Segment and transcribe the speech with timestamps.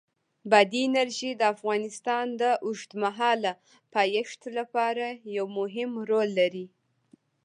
[0.49, 3.51] بادي انرژي د افغانستان د اوږدمهاله
[3.95, 5.05] پایښت لپاره
[5.37, 6.65] یو مهم رول لري.